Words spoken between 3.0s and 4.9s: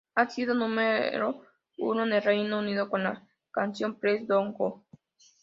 la canción "Please Don't Go".